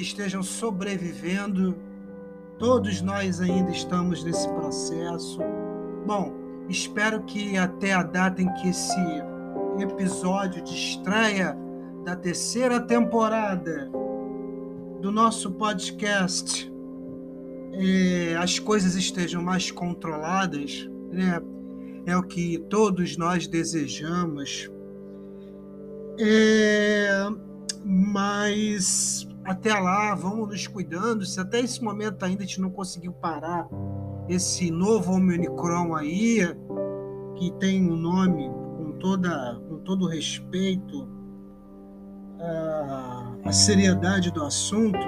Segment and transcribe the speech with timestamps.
[0.00, 1.76] que estejam sobrevivendo.
[2.58, 5.40] Todos nós ainda estamos nesse processo.
[6.06, 6.32] Bom,
[6.70, 9.00] espero que até a data em que esse
[9.78, 11.54] episódio de estreia
[12.02, 13.90] da terceira temporada
[15.02, 16.70] do nosso podcast
[17.72, 21.40] é, as coisas estejam mais controladas, né?
[22.06, 24.70] é o que todos nós desejamos.
[26.18, 27.26] É,
[27.84, 31.26] mas até lá, vamos nos cuidando.
[31.26, 33.68] Se até esse momento ainda a gente não conseguiu parar
[34.28, 36.38] esse novo Omicron aí,
[37.34, 41.08] que tem um nome com, toda, com todo respeito
[43.44, 45.04] à, seriedade do assunto,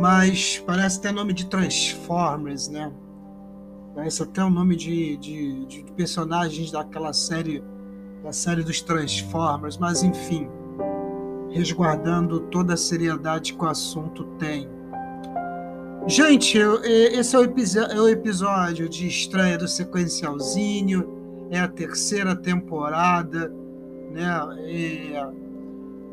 [0.00, 2.90] mas parece até nome de Transformers, né?
[3.94, 7.62] Parece até o nome de, de, de personagens daquela série,
[8.22, 10.48] da série dos Transformers, mas enfim,
[11.50, 14.68] resguardando toda a seriedade que o assunto tem.
[16.06, 23.52] Gente, esse é o, é o episódio de estreia do Sequencialzinho, é a terceira temporada,
[24.10, 24.26] né?
[24.60, 25.26] É,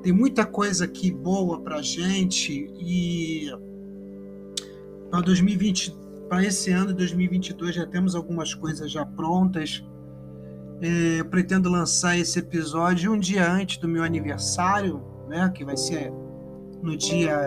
[0.04, 3.50] tem muita coisa aqui boa pra gente e
[5.10, 5.96] para 2020,
[6.28, 9.84] para esse ano de 2022 já temos algumas coisas já prontas.
[10.82, 16.12] É, pretendo lançar esse episódio um dia antes do meu aniversário, né, que vai ser
[16.82, 17.38] no dia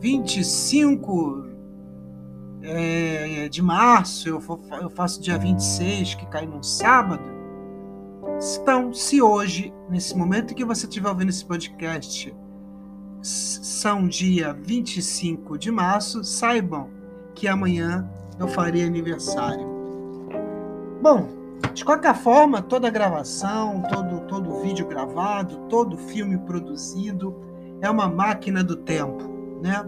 [0.00, 1.46] 25
[2.62, 4.42] é, de março, eu,
[4.80, 7.22] eu faço dia 26, que cai num sábado.
[8.60, 12.34] Então, se hoje, nesse momento que você estiver ouvindo esse podcast,
[13.20, 16.88] são dia 25 de março, saibam
[17.34, 19.66] que amanhã eu farei aniversário.
[21.02, 21.37] Bom,
[21.72, 27.34] de qualquer forma, toda gravação, todo, todo vídeo gravado, todo filme produzido
[27.80, 29.24] é uma máquina do tempo,
[29.62, 29.84] né?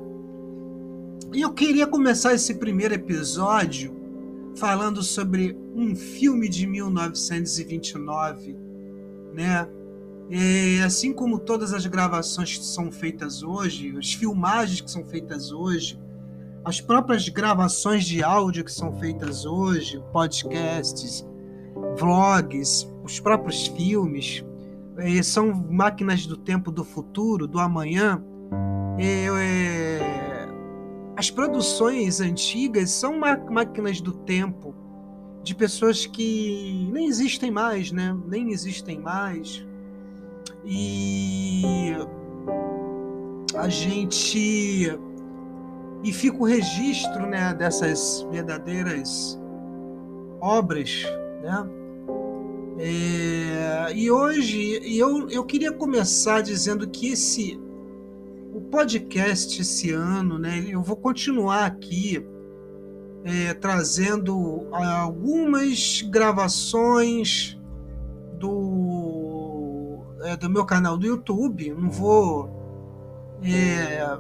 [1.33, 3.97] E eu queria começar esse primeiro episódio
[4.57, 8.57] falando sobre um filme de 1929,
[9.33, 9.69] né?
[10.33, 15.51] É, assim como todas as gravações que são feitas hoje, as filmagens que são feitas
[15.51, 15.99] hoje,
[16.65, 21.27] as próprias gravações de áudio que são feitas hoje, podcasts,
[21.99, 24.45] vlogs, os próprios filmes,
[24.99, 28.23] é, são máquinas do tempo do futuro, do amanhã.
[28.99, 30.47] É,
[31.17, 34.75] as produções antigas são máquinas do tempo
[35.43, 38.17] de pessoas que nem existem mais, né?
[38.27, 39.67] Nem existem mais
[40.65, 41.95] e
[43.57, 44.99] a gente
[46.03, 49.39] e fica o registro né, dessas verdadeiras
[50.41, 51.05] obras,
[51.41, 51.69] né?
[52.79, 57.61] É, e hoje eu, eu queria começar dizendo que esse
[58.55, 60.65] o podcast esse ano, né?
[60.69, 62.27] Eu vou continuar aqui
[63.25, 67.59] é, trazendo algumas gravações
[68.39, 71.75] do é, do meu canal do YouTube.
[71.75, 72.51] Não vou.
[73.43, 74.19] É,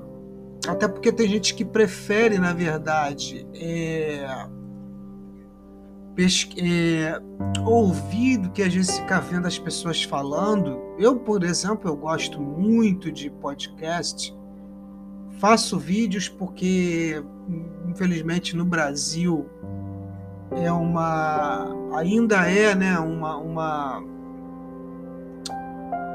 [0.68, 3.46] até porque tem gente que prefere, na verdade,
[6.58, 7.20] é,
[7.64, 10.80] ouvir do que a gente ficar vendo as pessoas falando.
[10.98, 14.34] Eu, por exemplo, eu gosto muito de podcast.
[15.38, 17.22] Faço vídeos porque,
[17.88, 19.46] infelizmente, no Brasil
[20.52, 24.02] é uma ainda é né uma, uma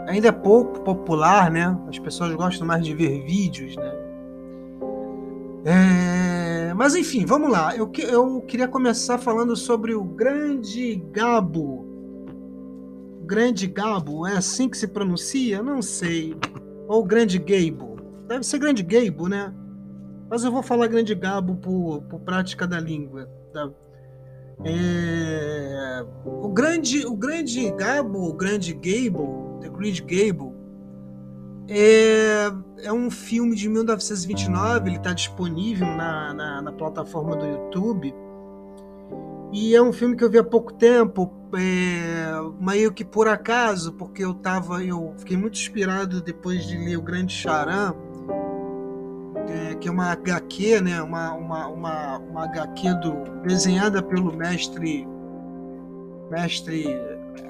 [0.07, 1.75] ainda é pouco popular, né?
[1.87, 3.93] As pessoas gostam mais de ver vídeos, né?
[5.65, 6.24] É...
[6.75, 7.75] Mas enfim, vamos lá.
[7.75, 11.85] Eu, eu queria começar falando sobre o Grande Gabo.
[13.25, 15.63] Grande Gabo, é assim que se pronuncia?
[15.63, 16.35] Não sei.
[16.87, 17.95] Ou Grande Gable.
[18.27, 19.53] Deve ser Grande Gable, né?
[20.29, 23.29] Mas eu vou falar Grande Gabo por, por prática da língua.
[23.53, 23.71] Tá?
[24.63, 26.05] É...
[26.25, 30.53] O grande, o grande Gabo, o grande Gable, The Great Gable,
[31.67, 32.51] é,
[32.83, 38.13] é um filme de 1929, ele está disponível na, na, na, plataforma do YouTube.
[39.51, 42.27] E é um filme que eu vi há pouco tempo, é,
[42.59, 47.01] meio que por acaso, porque eu tava, eu fiquei muito inspirado depois de ler O
[47.01, 47.93] Grande Charan,
[49.47, 55.07] é, que é uma HQ, né, uma, uma, uma, uma HQ do, desenhada pelo mestre,
[56.29, 56.85] mestre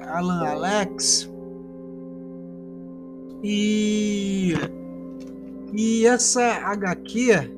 [0.06, 1.28] Alan Alex,
[3.48, 4.54] E,
[5.72, 7.48] e essa HQ,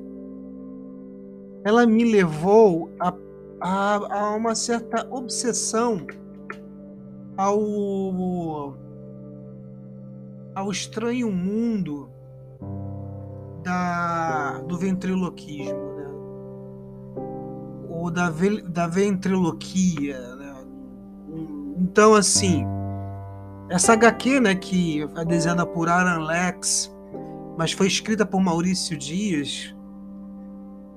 [1.63, 3.11] ela me levou a,
[3.59, 6.05] a, a uma certa obsessão
[7.35, 8.77] ao,
[10.53, 12.11] ao estranho mundo
[13.63, 16.09] da, do ventriloquismo, né?
[17.89, 18.31] ou da,
[18.67, 20.35] da ventriloquia.
[20.35, 20.55] Né?
[21.79, 22.63] Então, assim,
[23.69, 26.91] essa HQ, né, que é desenhada por Aaron Lex,
[27.57, 29.75] mas foi escrita por Maurício Dias,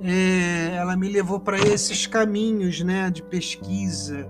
[0.01, 4.29] é, ela me levou para esses caminhos né, de pesquisa.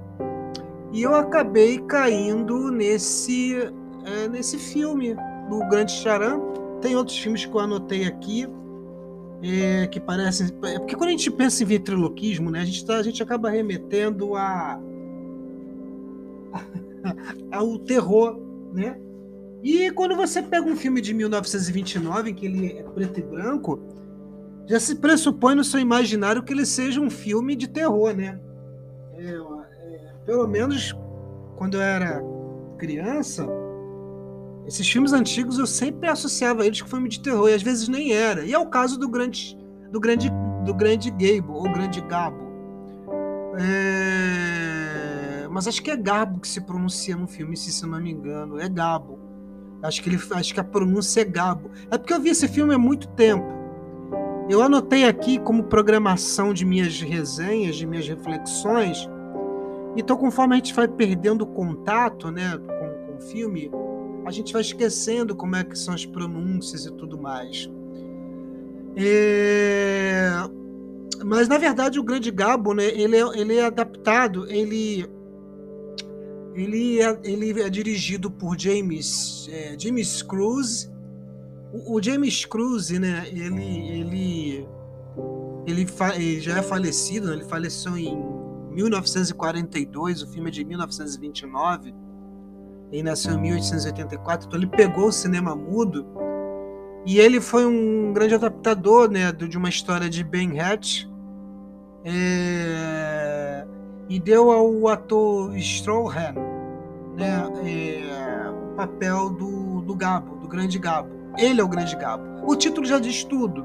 [0.93, 3.57] E eu acabei caindo nesse,
[4.05, 5.15] é, nesse filme
[5.49, 6.41] do Grande Charan.
[6.81, 8.47] Tem outros filmes que eu anotei aqui
[9.43, 10.49] é, que parecem.
[10.65, 13.49] É, porque quando a gente pensa em ventriloquismo, né, a, gente tá, a gente acaba
[13.49, 14.79] remetendo a,
[17.51, 18.39] ao terror,
[18.73, 18.99] né?
[19.63, 23.81] E quando você pega um filme de 1929, em que ele é preto e branco,
[24.67, 28.41] já se pressupõe no seu imaginário que ele seja um filme de terror, né?
[29.15, 30.97] É, é, pelo menos
[31.57, 32.23] quando eu era
[32.79, 33.47] criança,
[34.67, 38.13] esses filmes antigos eu sempre associava eles com filme de terror e às vezes nem
[38.13, 38.45] era.
[38.45, 39.57] E é o caso do grande
[39.91, 40.31] do grande
[40.65, 42.51] do grande Gable ou grande Gabo.
[43.59, 44.82] É...
[45.53, 48.69] Mas acho que é Gabo que se pronuncia no filme, se não me engano, é
[48.69, 49.19] Gabo.
[49.83, 51.71] Acho que ele acho que a pronúncia é Gabo.
[51.91, 53.47] É porque eu vi esse filme há muito tempo.
[54.49, 59.09] Eu anotei aqui como programação de minhas resenhas, de minhas reflexões.
[59.97, 63.71] Então, conforme a gente vai perdendo contato, né, com, com o filme,
[64.25, 67.69] a gente vai esquecendo como é que são as pronúncias e tudo mais.
[68.97, 70.31] É...
[71.25, 75.07] Mas na verdade o Grande Gabo, né, ele é, ele é adaptado, ele
[76.55, 80.91] ele é, ele é dirigido por James é, James Cruz.
[81.73, 84.69] O, o, James Cruz, né, ele ele
[85.67, 88.17] ele, fa, ele já é falecido, né, ele faleceu em
[88.73, 91.95] 1942, o filme é de 1929
[92.93, 96.07] ele nasceu em 1884, então ele pegou o cinema mudo.
[97.07, 101.07] E ele foi um grande adaptador né, de uma história de Ben Hatch.
[102.05, 103.22] É,
[104.09, 106.35] e deu ao ator Strawhan
[107.17, 111.11] né, é, o papel do, do Gabo, do grande Gabo.
[111.39, 112.25] Ele é o grande Gabo.
[112.47, 113.65] O título já diz tudo,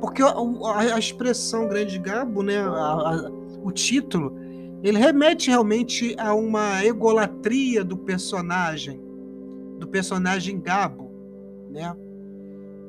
[0.00, 3.30] porque a, a, a expressão grande Gabo, né, a,
[3.62, 4.36] o título,
[4.82, 9.00] ele remete realmente a uma egolatria do personagem,
[9.78, 11.10] do personagem Gabo,
[11.70, 11.94] né?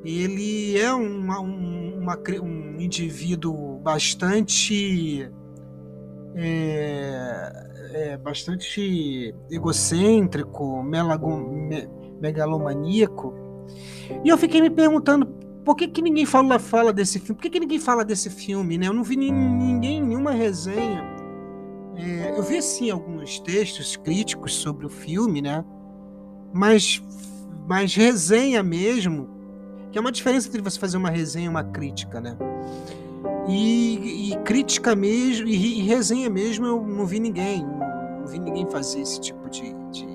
[0.04, 5.28] Ele é uma, um, uma, um indivíduo bastante
[6.38, 7.52] é,
[7.92, 11.88] é, bastante egocêntrico, me,
[12.20, 13.34] megalomaníaco.
[14.24, 15.26] E eu fiquei me perguntando
[15.64, 17.34] por que, que ninguém fala, fala desse filme?
[17.34, 18.78] Por que, que ninguém fala desse filme?
[18.78, 18.86] Né?
[18.86, 21.18] Eu não vi ninguém, nenhuma resenha
[21.98, 25.64] é, eu vi sim alguns textos críticos sobre o filme, né?
[26.54, 27.02] Mas,
[27.66, 29.28] mas resenha mesmo,
[29.90, 32.36] que é uma diferença entre você fazer uma resenha e uma crítica, né?
[33.48, 38.68] E, e crítica mesmo, e, e, resenha mesmo, eu não vi ninguém, não, vi ninguém
[38.70, 40.06] fazer esse tipo de, de,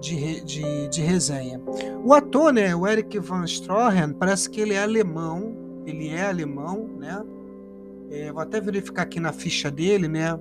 [0.00, 1.60] de, de, de resenha.
[2.04, 6.88] O ator, né, o Eric Van Stroheim, parece que ele é alemão, ele é alemão,
[6.98, 7.20] né?
[8.10, 10.38] É, vou até verificar aqui na ficha dele, né?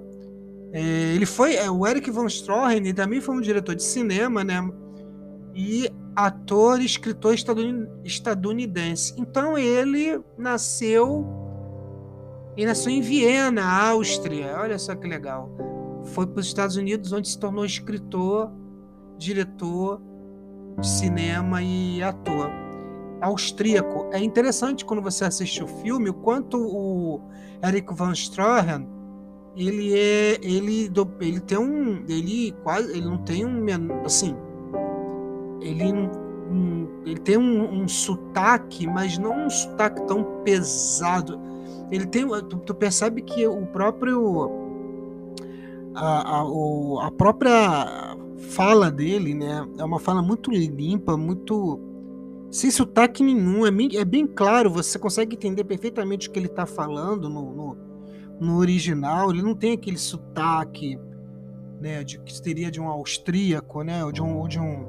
[0.71, 1.55] É, ele foi.
[1.55, 4.59] É, o Eric Von Stroheim também foi um diretor de cinema, né?
[5.55, 7.35] E ator e escritor
[8.03, 9.13] estadunidense.
[9.17, 11.48] Então ele nasceu.
[12.59, 14.57] Ele nasceu em Viena, Áustria.
[14.59, 15.49] Olha só que legal.
[16.07, 18.51] Foi para os Estados Unidos, onde se tornou escritor,
[19.17, 20.01] diretor
[20.77, 22.51] de cinema e ator.
[23.21, 24.09] Austríaco.
[24.11, 27.21] É interessante quando você assiste o filme o quanto o
[27.63, 28.85] Eric Van Stroheim
[29.55, 33.65] ele é ele ele tem um ele quase ele não tem um
[34.05, 34.35] assim
[35.59, 41.49] ele um, ele tem um, um sotaque mas não um sotaque tão pesado
[41.91, 44.51] ele tem tu, tu percebe que o próprio
[45.95, 48.15] a, a, a própria
[48.51, 51.79] fala dele né é uma fala muito limpa muito
[52.51, 56.47] sem sotaque nenhum é bem, é bem claro você consegue entender perfeitamente o que ele
[56.47, 57.89] está falando no, no
[58.39, 60.97] no original, ele não tem aquele sotaque,
[61.79, 64.85] né, de que seria de um austríaco, né, ou de um, ou de um,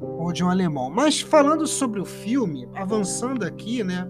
[0.00, 0.88] ou de um alemão.
[0.88, 4.08] Mas falando sobre o filme, avançando aqui, né,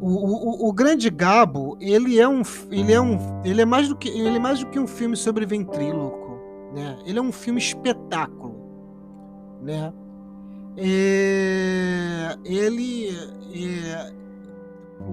[0.00, 3.96] o, o, o Grande Gabo, ele é um, ele é um, ele é mais do
[3.96, 6.38] que, ele é mais do que um filme sobre ventríloco,
[6.74, 6.98] né?
[7.04, 8.54] Ele é um filme espetáculo,
[9.62, 9.92] né?
[10.76, 13.10] é, ele.
[13.54, 14.12] É,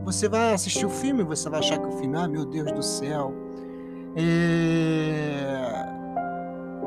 [0.04, 2.84] você vai assistir o filme, você vai achar que o filme, ah, meu Deus do
[2.84, 3.34] céu.
[4.16, 5.86] É,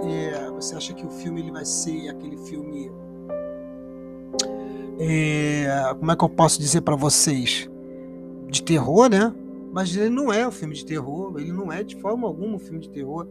[0.03, 2.91] é, você acha que o filme ele vai ser aquele filme.
[4.99, 7.70] É, como é que eu posso dizer para vocês?
[8.51, 9.33] De terror, né?
[9.73, 12.59] Mas ele não é um filme de terror, ele não é de forma alguma um
[12.59, 13.27] filme de terror.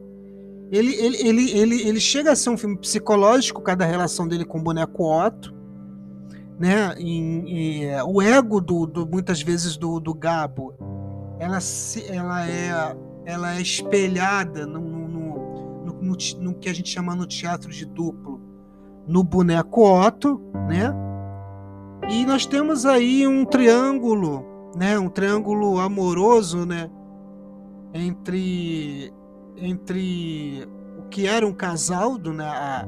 [0.71, 4.59] Ele, ele, ele, ele, ele chega a ser um filme psicológico, cada relação dele com
[4.59, 5.53] o boneco Otto.
[6.57, 6.95] Né?
[6.99, 10.73] E, e, o ego do, do, muitas vezes do, do Gabo
[11.39, 12.95] ela, se, ela, é,
[13.25, 15.07] ela é espelhada no, no,
[15.85, 18.39] no, no, no que a gente chama no teatro de duplo
[19.07, 20.93] no boneco Otto, né?
[22.09, 24.45] E nós temos aí um triângulo,
[24.75, 24.97] né?
[24.99, 26.89] Um triângulo amoroso, né?
[27.93, 29.11] Entre
[29.61, 32.87] entre o que era um casal do, né, a,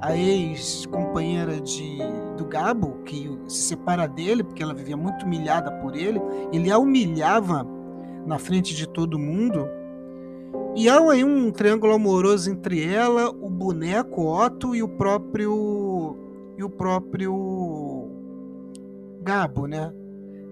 [0.00, 1.98] a ex-companheira de
[2.36, 6.20] do Gabo, que se separa dele porque ela vivia muito humilhada por ele,
[6.52, 7.66] ele a humilhava
[8.26, 9.68] na frente de todo mundo.
[10.74, 16.16] E há aí um triângulo amoroso entre ela, o boneco Otto e o próprio
[16.56, 18.08] e o próprio
[19.22, 19.92] Gabo, né?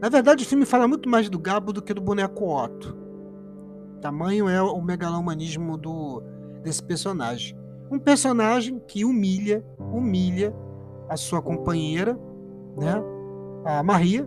[0.01, 2.97] Na verdade, o filme fala muito mais do Gabo do que do boneco Otto.
[4.01, 6.23] Tamanho é o megalomanismo do,
[6.63, 7.57] desse personagem.
[7.91, 10.55] Um personagem que humilha, humilha
[11.09, 12.19] a sua companheira,
[12.79, 12.95] né?
[13.65, 14.27] A Maria.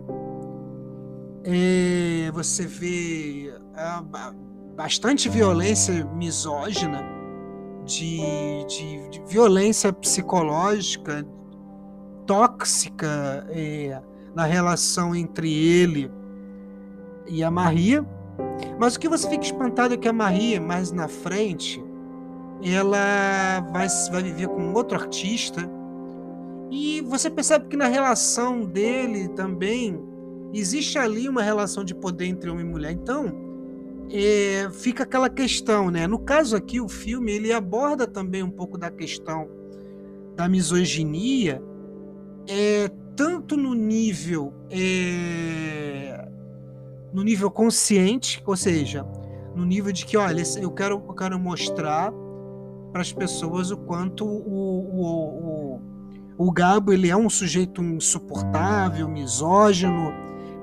[1.44, 3.52] E você vê
[4.76, 7.02] bastante violência misógina,
[7.84, 11.26] de, de, de violência psicológica,
[12.26, 14.00] tóxica é,
[14.34, 16.10] na relação entre ele
[17.26, 18.04] e a Maria.
[18.78, 21.82] Mas o que você fica espantado é que a Maria, mais na frente,
[22.62, 25.68] ela vai, vai viver com outro artista.
[26.70, 30.02] E você percebe que na relação dele também
[30.52, 32.92] existe ali uma relação de poder entre homem e mulher.
[32.92, 33.32] Então,
[34.10, 36.06] é, fica aquela questão, né?
[36.06, 39.48] No caso aqui, o filme ele aborda também um pouco da questão
[40.34, 41.62] da misoginia,
[42.48, 46.28] é, tanto no nível é,
[47.12, 49.06] no nível consciente, ou seja,
[49.54, 52.12] no nível de que, olha, eu quero, eu quero mostrar
[52.92, 59.08] para as pessoas o quanto o, o, o, o Gabo ele é um sujeito insuportável,
[59.08, 60.12] misógino,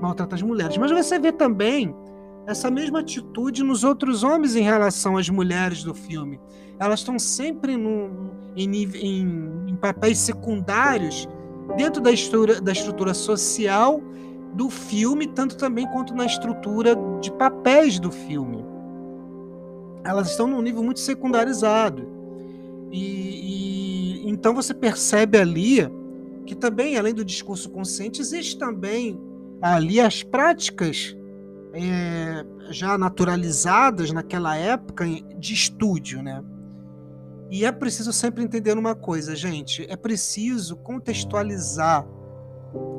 [0.00, 0.76] maltrata as mulheres.
[0.76, 1.94] Mas você vê também
[2.46, 6.38] essa mesma atitude nos outros homens em relação às mulheres do filme.
[6.78, 11.28] Elas estão sempre no, em, em, em papéis secundários
[11.76, 14.00] dentro da estrutura, da estrutura social
[14.54, 18.64] do filme, tanto também quanto na estrutura de papéis do filme.
[20.04, 22.06] Elas estão num nível muito secundarizado.
[22.90, 25.88] E, e então você percebe ali
[26.44, 29.18] que também, além do discurso consciente, existe também
[29.60, 31.16] ali as práticas
[31.72, 35.06] é, já naturalizadas naquela época
[35.38, 36.42] de estúdio, né?
[37.52, 42.04] E é preciso sempre entender uma coisa, gente, é preciso contextualizar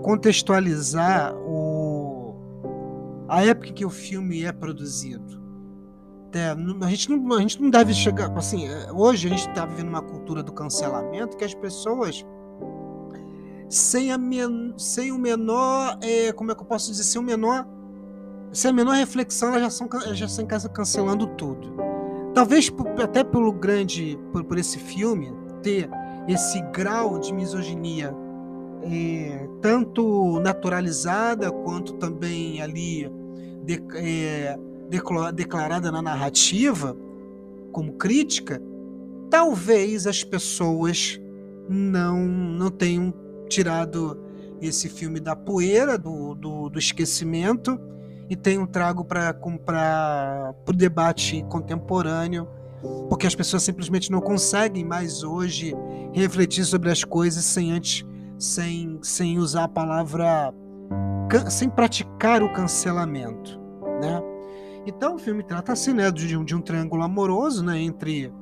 [0.03, 2.35] contextualizar o,
[3.27, 5.41] a época em que o filme é produzido.
[6.33, 8.31] É, a, gente não, a gente não deve chegar.
[8.37, 12.25] Assim, é, hoje a gente está vivendo uma cultura do cancelamento que as pessoas,
[13.69, 15.97] sem, a men, sem o menor.
[16.01, 17.03] É, como é que eu posso dizer?
[17.03, 17.67] Sem o menor.
[18.51, 21.92] Sem a menor reflexão, elas já, são, já estão cancelando tudo.
[22.33, 22.71] Talvez
[23.01, 24.17] até pelo grande.
[24.31, 25.89] Por, por esse filme ter
[26.27, 28.13] esse grau de misoginia
[28.83, 33.09] é, tanto naturalizada quanto também ali
[33.63, 34.57] de, é,
[35.33, 36.97] declarada na narrativa
[37.71, 38.61] como crítica,
[39.29, 41.19] talvez as pessoas
[41.67, 43.13] não, não tenham
[43.49, 44.19] tirado
[44.61, 47.79] esse filme da poeira, do, do, do esquecimento,
[48.33, 52.47] e tenham trago para o debate contemporâneo,
[53.07, 55.75] porque as pessoas simplesmente não conseguem mais hoje
[56.11, 58.03] refletir sobre as coisas sem antes
[58.39, 60.51] sem, sem usar a palavra.
[61.49, 63.59] sem praticar o cancelamento,
[64.01, 64.21] né?
[64.85, 68.33] Então o filme trata assim, né, de um, de um triângulo amoroso, né, entre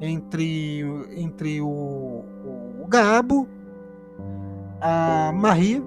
[0.00, 0.84] entre
[1.16, 2.24] entre o,
[2.80, 3.48] o Gabo,
[4.80, 5.82] a Marie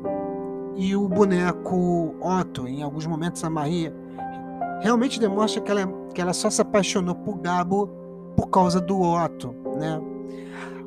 [0.75, 2.67] e o boneco Otto.
[2.67, 3.91] Em alguns momentos a Marie
[4.81, 7.87] realmente demonstra que ela, que ela só se apaixonou por Gabo
[8.35, 10.01] por causa do Otto, né?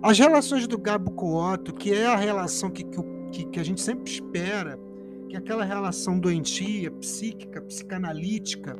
[0.02, 2.84] As relações do Gabo com o Otto, que é a relação que,
[3.32, 4.78] que, que a gente sempre espera,
[5.28, 8.76] que é aquela relação doentia, psíquica, psicanalítica,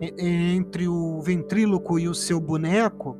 [0.00, 3.16] entre o ventríloco e o seu boneco,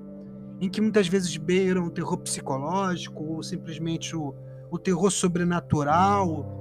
[0.60, 4.34] em que muitas vezes beiram o terror psicológico ou simplesmente o,
[4.70, 6.57] o terror sobrenatural.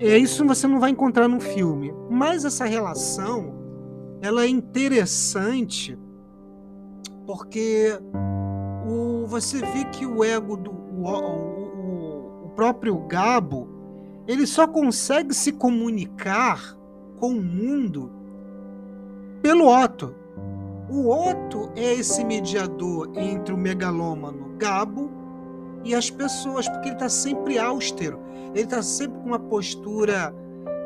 [0.00, 1.92] É, isso você não vai encontrar no filme.
[2.08, 3.54] Mas essa relação
[4.20, 5.98] ela é interessante
[7.26, 7.98] porque
[8.86, 13.68] o, você vê que o ego do o, o, o próprio Gabo
[14.26, 16.76] ele só consegue se comunicar
[17.18, 18.10] com o mundo
[19.40, 20.14] pelo Otto.
[20.88, 25.10] O Otto é esse mediador entre o megalômano Gabo
[25.88, 28.20] e as pessoas, porque ele está sempre austero.
[28.54, 30.34] Ele está sempre com uma postura,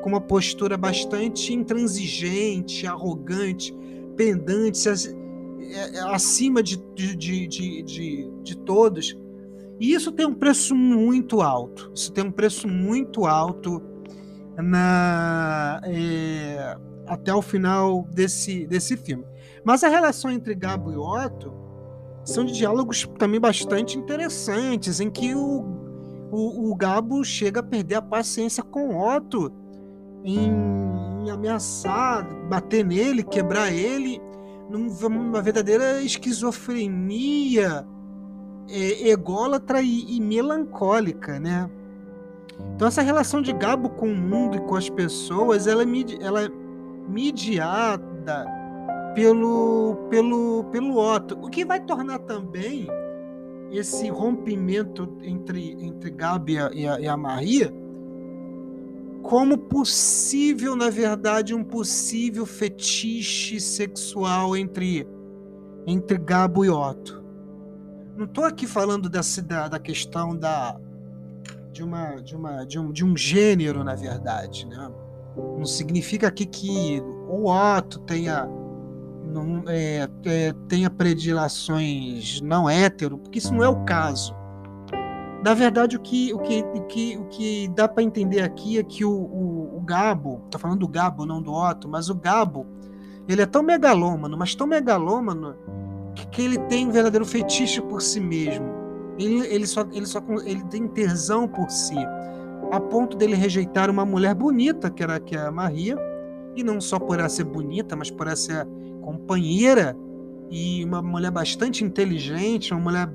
[0.01, 3.75] com uma postura bastante intransigente, arrogante,
[4.17, 7.49] pendente, é, é, acima de, de, de,
[7.83, 9.19] de, de todos.
[9.81, 11.91] E isso tem um preço muito alto.
[11.93, 13.83] Isso tem um preço muito alto
[14.57, 16.77] na, é,
[17.09, 19.25] até o final desse, desse filme.
[19.65, 21.62] Mas a relação entre Gabo e Otto
[22.25, 25.65] são de diálogos também bastante interessantes, em que o,
[26.31, 29.53] o, o Gabo chega a perder a paciência com Otto
[30.25, 30.51] em,
[31.25, 34.21] em ameaçar, bater nele, quebrar ele,
[34.71, 37.87] numa verdadeira esquizofrenia
[38.71, 41.69] é, ególatra e, e melancólica, né?
[42.75, 45.87] Então essa relação de Gabo com o mundo e com as pessoas, ela é,
[46.21, 46.49] ela é
[47.09, 48.62] mediada
[49.15, 52.87] pelo, pelo, pelo Otto, o que vai tornar também
[53.71, 57.73] esse rompimento entre, entre Gabi e a, e a Maria
[59.23, 65.09] como possível, na verdade, um possível fetiche sexual entre,
[65.87, 67.23] entre Gabo e Otto.
[68.17, 70.79] Não estou aqui falando dessa, da, da questão da,
[71.73, 74.67] de, uma, de, uma, de, um, de um gênero, na verdade.
[74.67, 74.93] Né?
[75.37, 78.49] Não significa aqui que o Otto tenha
[79.33, 84.35] não, é, é, tenha predilações não hétero, porque isso não é o caso.
[85.45, 88.83] Na verdade, o que, o que, o que, o que dá para entender aqui é
[88.83, 92.65] que o, o, o Gabo, tô falando do Gabo, não do Otto, mas o Gabo,
[93.29, 95.57] ele é tão megalômano, mas tão megalômano,
[96.15, 98.67] que, que ele tem um verdadeiro fetiche por si mesmo.
[99.19, 101.99] Ele, ele, só, ele, só, ele tem tesão por si,
[102.71, 105.97] a ponto dele rejeitar uma mulher bonita, que era que é a Maria,
[106.55, 108.67] e não só por ela ser bonita, mas por ela ser
[109.03, 109.97] companheira
[110.51, 113.09] e uma mulher bastante inteligente, uma mulher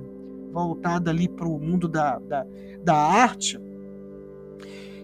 [0.52, 2.46] voltada ali para o mundo da, da,
[2.84, 3.60] da arte.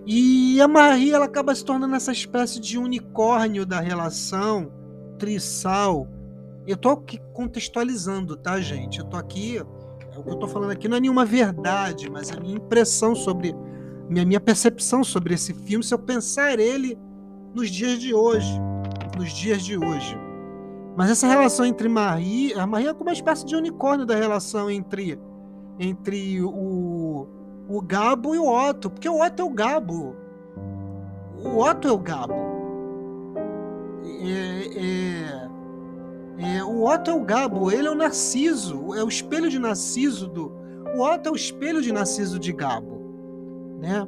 [0.05, 4.71] E a Maria ela acaba se tornando essa espécie de unicórnio da relação,
[5.17, 6.07] trissal.
[6.67, 8.99] Eu tô aqui contextualizando, tá, gente?
[8.99, 12.31] Eu tô aqui, é o que eu tô falando aqui não é nenhuma verdade, mas
[12.31, 13.55] é a minha impressão sobre,
[14.09, 16.97] minha, minha percepção sobre esse filme, se eu pensar ele
[17.53, 18.59] nos dias de hoje.
[19.17, 20.22] Nos dias de hoje.
[20.95, 24.69] Mas essa relação entre Marie, a Marie é como uma espécie de unicórnio da relação
[24.69, 25.19] entre
[25.79, 27.27] entre o,
[27.67, 30.15] o Gabo e o Otto, porque o Otto é o Gabo.
[31.43, 32.33] O Otto é o Gabo.
[34.21, 35.47] É,
[36.45, 39.57] é, é, o Otto é o Gabo, ele é o Narciso, é o espelho de
[39.57, 40.51] Narciso do.
[40.95, 43.01] O Otto é o espelho de Narciso de Gabo,
[43.79, 44.07] né?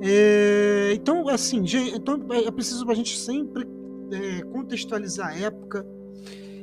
[0.00, 1.62] É, então, assim,
[1.94, 3.68] então é preciso a gente sempre
[4.10, 5.86] é, contextualizar a época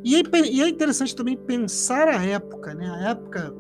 [0.04, 2.90] e é, e é, interessante também pensar a época, né?
[2.90, 3.54] A época.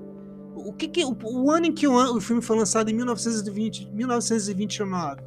[0.55, 3.89] O, que, que o, o, ano em que o, o, filme foi lançado, em 1920,
[3.91, 5.21] 1929.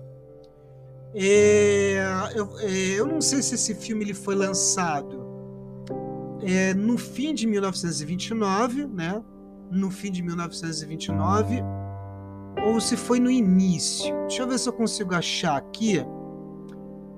[1.14, 2.02] É,
[2.34, 5.20] eu, é, eu não sei se esse filme ele foi lançado
[6.42, 9.22] é, no fim de 1929, né?
[9.70, 11.62] No fim de 1929,
[12.66, 14.14] ou se foi no início.
[14.22, 16.04] Deixa eu ver se eu consigo achar aqui.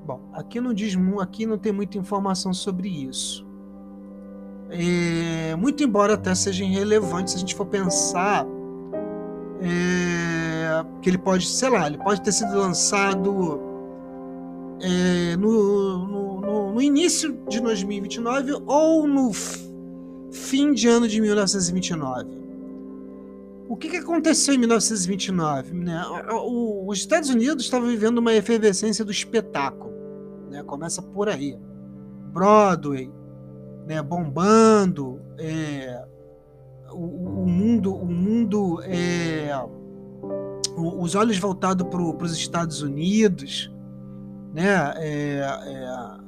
[0.05, 3.47] Bom, aqui não diz, aqui não tem muita informação sobre isso.
[4.75, 8.47] É, muito embora até seja irrelevante se a gente for pensar
[9.61, 13.61] é, que ele pode, sei lá, ele pode ter sido lançado
[14.81, 19.31] é, no, no, no, início de 2029 ou no
[20.33, 22.43] fim de ano de 1929.
[23.69, 25.75] O que, que aconteceu em 1929?
[25.75, 26.03] Né?
[26.31, 29.93] O, os Estados Unidos estavam vivendo uma efervescência do espetáculo.
[30.51, 30.63] Né?
[30.63, 31.57] Começa por aí.
[32.33, 33.11] Broadway,
[33.87, 36.05] né, bombando, é,
[36.91, 39.51] o, o, mundo, o mundo é,
[40.77, 43.73] os olhos voltados para os Estados Unidos,
[44.53, 46.23] né, é, é,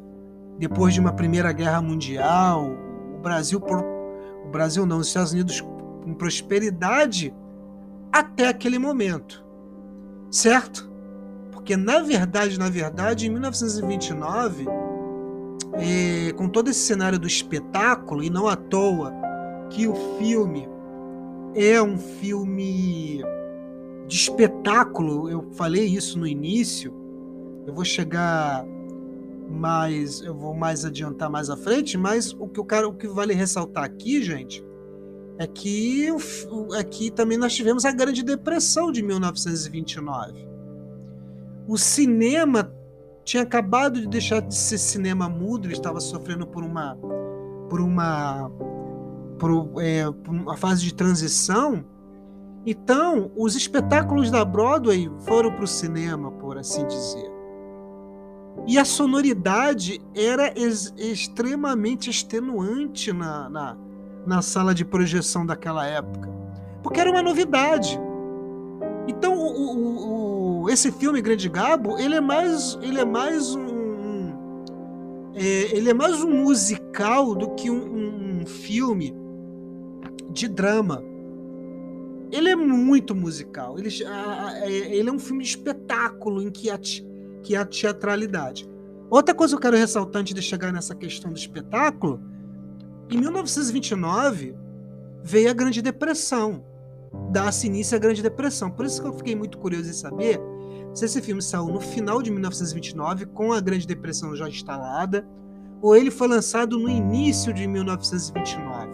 [0.59, 2.71] depois de uma Primeira Guerra Mundial,
[3.17, 3.63] o Brasil,
[4.45, 7.35] o Brasil não, os Estados Unidos com prosperidade
[8.13, 9.45] até aquele momento,
[10.31, 10.91] certo?
[11.51, 14.67] Porque na verdade, na verdade, em 1929
[15.79, 19.13] é, com todo esse cenário do espetáculo, e não à toa
[19.71, 20.69] que o filme
[21.55, 23.23] é um filme
[24.07, 26.93] de espetáculo, eu falei isso no início,
[27.67, 28.65] eu vou chegar
[29.49, 33.07] mais, eu vou mais adiantar mais à frente, mas o que eu quero, o que
[33.07, 34.65] vale ressaltar aqui, gente,
[35.39, 40.47] é que é também nós tivemos a Grande Depressão de 1929.
[41.67, 42.73] O cinema
[43.25, 46.97] tinha acabado de deixar de ser cinema mudo, ele estava sofrendo por uma
[47.69, 48.51] por uma
[49.39, 51.85] por, é, por uma fase de transição.
[52.67, 57.31] Então, os espetáculos da Broadway foram para o cinema, por assim dizer.
[58.67, 63.77] E a sonoridade era ex extremamente extenuante na, na,
[64.27, 66.31] na sala de projeção daquela época,
[66.83, 68.01] porque era uma novidade.
[70.75, 75.95] Esse filme Grande Gabo, ele é mais, ele é mais um, um é, ele é
[75.95, 79.15] mais um musical do que um, um filme
[80.31, 81.01] de drama.
[82.33, 83.79] Ele é muito musical.
[83.79, 83.89] Ele,
[84.65, 86.69] é, ele é um filme de espetáculo em que
[87.45, 88.69] que há teatralidade.
[89.09, 92.21] Outra coisa que eu quero ressaltar antes de chegar nessa questão do espetáculo
[93.09, 94.57] em 1929
[95.23, 96.65] veio a Grande Depressão,
[97.31, 98.73] dá-se início à Grande Depressão.
[98.73, 100.41] Por isso que eu fiquei muito curioso em saber
[100.95, 105.27] se esse filme saiu no final de 1929, com a Grande Depressão já instalada,
[105.83, 108.89] ou ele foi lançado no início de 1929,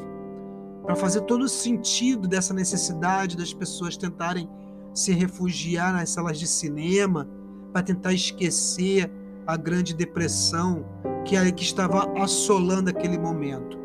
[0.82, 4.48] para fazer todo o sentido dessa necessidade das pessoas tentarem
[4.94, 7.28] se refugiar nas salas de cinema,
[7.72, 9.10] para tentar esquecer
[9.46, 10.84] a Grande Depressão
[11.24, 13.78] que, que estava assolando aquele momento.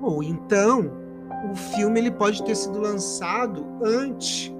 [0.00, 0.90] Ou então,
[1.52, 4.52] o filme ele pode ter sido lançado antes,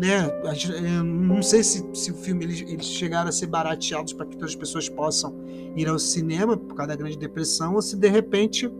[0.00, 0.30] né?
[1.04, 4.50] não sei se, se o filme eles, eles chegaram a ser barateados para que todas
[4.50, 5.34] as pessoas possam
[5.76, 8.70] ir ao cinema por causa da Grande Depressão, ou se de repente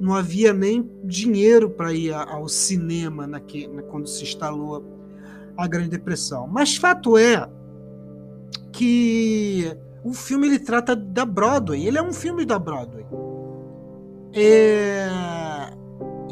[0.00, 4.84] não havia nem dinheiro para ir ao cinema naque, quando se instalou
[5.56, 6.46] a Grande Depressão.
[6.46, 7.48] Mas fato é
[8.72, 13.04] que o filme ele trata da Broadway, ele é um filme da Broadway
[14.32, 15.08] é,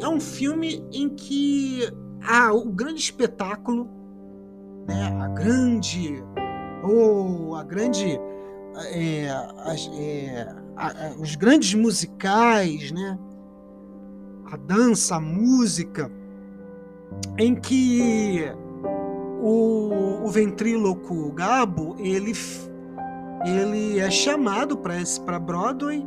[0.01, 3.89] é um filme em que há o grande espetáculo,
[4.87, 6.23] né, a grande
[6.83, 8.19] ou a grande
[8.91, 9.29] é,
[9.65, 13.17] as, é, a, os grandes musicais, né,
[14.51, 16.11] a dança, a música,
[17.37, 18.43] em que
[19.41, 22.33] o, o ventríloco Gabo ele
[23.45, 26.05] ele é chamado para Broadway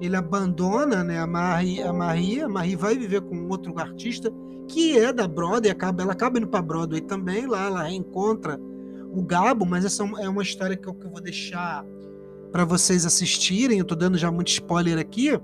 [0.00, 4.32] ele abandona né, a Marie, a Marie, a Marie vai viver com outro artista
[4.66, 8.58] que é da Broadway, acaba, ela acaba indo para Broadway também, lá ela reencontra
[9.12, 11.84] o Gabo, mas essa é uma história que eu, que eu vou deixar
[12.52, 15.38] para vocês assistirem, eu estou dando já muito spoiler aqui,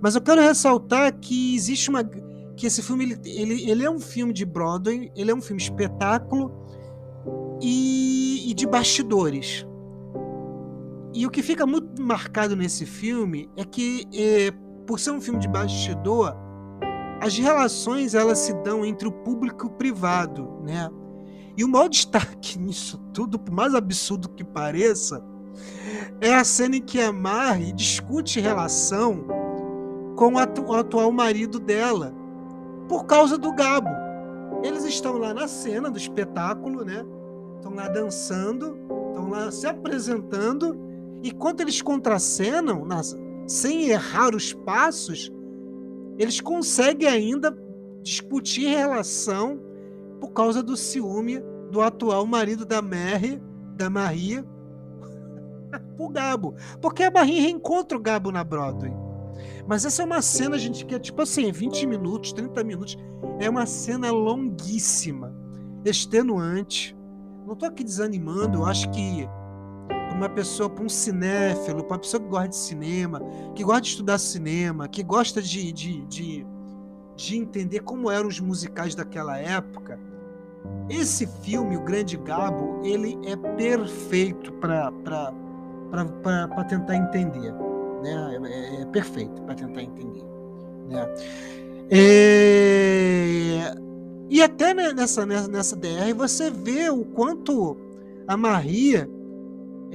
[0.00, 2.04] mas eu quero ressaltar que existe uma
[2.56, 5.60] que esse filme ele, ele, ele é um filme de Broadway, ele é um filme
[5.60, 6.52] espetáculo
[7.60, 9.66] e, e de bastidores.
[11.14, 14.50] E o que fica muito marcado nesse filme é que, é,
[14.84, 16.34] por ser um filme de bastidor,
[17.20, 20.90] as relações elas se dão entre o público e o privado, né?
[21.56, 25.24] E o maior destaque nisso tudo, por mais absurdo que pareça,
[26.20, 29.24] é a cena em que a Mari discute relação
[30.16, 32.12] com o atual marido dela,
[32.88, 33.90] por causa do Gabo.
[34.64, 37.04] Eles estão lá na cena do espetáculo, né?
[37.56, 38.76] Estão lá dançando,
[39.10, 40.93] estão lá se apresentando
[41.24, 45.32] e quando eles contracenam, nas, sem errar os passos,
[46.18, 47.56] eles conseguem ainda
[48.02, 49.58] discutir relação
[50.20, 53.42] por causa do ciúme do atual marido da Mary,
[53.74, 54.44] da Maria,
[55.98, 56.56] o Gabo.
[56.82, 58.92] Porque a Maria reencontra o Gabo na Broadway.
[59.66, 62.98] Mas essa é uma cena, gente, que é tipo assim, 20 minutos, 30 minutos.
[63.40, 65.34] É uma cena longuíssima,
[65.86, 66.94] extenuante.
[67.46, 69.26] Não tô aqui desanimando, eu acho que
[70.14, 73.20] uma pessoa, para um cinéfilo, para uma pessoa que gosta de cinema,
[73.54, 76.46] que gosta de estudar cinema, que gosta de, de, de,
[77.16, 79.98] de entender como eram os musicais daquela época,
[80.88, 84.92] esse filme, O Grande Gabo, ele é perfeito para
[86.68, 87.52] tentar entender.
[88.02, 88.40] Né?
[88.44, 90.24] É, é perfeito para tentar entender.
[90.88, 91.14] Né?
[91.90, 93.74] É...
[94.30, 97.76] E até nessa, nessa DR você vê o quanto
[98.26, 99.08] a Maria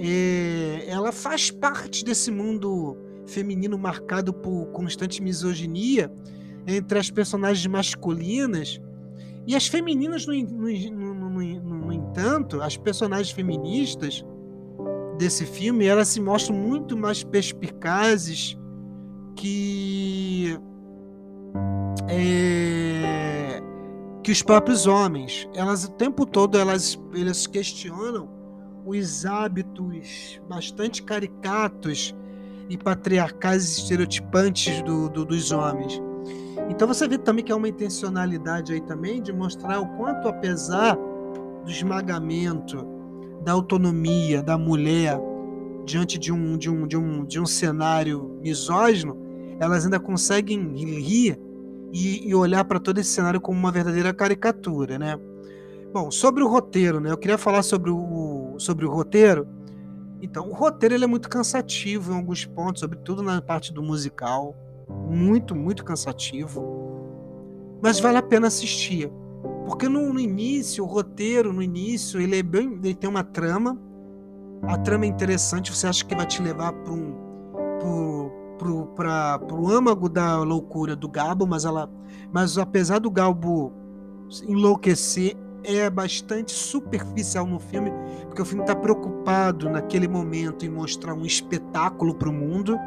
[0.01, 6.11] é, ela faz parte desse mundo feminino marcado por constante misoginia
[6.65, 8.79] entre as personagens masculinas
[9.45, 14.23] e as femininas, no, no, no, no entanto, as personagens feministas
[15.17, 18.57] desse filme, elas se mostram muito mais perspicazes
[19.35, 20.57] que
[22.07, 23.61] é,
[24.23, 25.47] que os próprios homens.
[25.53, 28.38] Elas o tempo todo elas, elas questionam
[28.89, 32.15] os hábitos bastante caricatos
[32.69, 36.01] e patriarcais estereotipantes do, do, dos homens.
[36.69, 40.95] Então você vê também que há uma intencionalidade aí também de mostrar o quanto, apesar
[40.95, 42.85] do esmagamento,
[43.43, 45.19] da autonomia da mulher
[45.85, 49.17] diante de um, de um, de um, de um cenário misógino,
[49.59, 51.39] elas ainda conseguem rir
[51.91, 55.17] e, e olhar para todo esse cenário como uma verdadeira caricatura, né?
[55.91, 57.11] Bom, sobre o roteiro, né?
[57.11, 59.47] Eu queria falar sobre o, sobre o roteiro.
[60.21, 64.55] Então, o roteiro ele é muito cansativo em alguns pontos, sobretudo na parte do musical.
[65.09, 67.79] Muito, muito cansativo.
[67.81, 69.11] Mas vale a pena assistir.
[69.65, 72.79] Porque no, no início, o roteiro, no início, ele é bem.
[72.83, 73.75] Ele tem uma trama.
[74.63, 77.15] A trama é interessante, você acha que vai te levar para um.
[78.95, 81.89] para o âmago da loucura do Gabo, mas ela.
[82.31, 83.73] Mas apesar do Gabo
[84.47, 87.91] enlouquecer, é bastante superficial no filme,
[88.25, 92.77] porque o filme está preocupado naquele momento em mostrar um espetáculo para o mundo,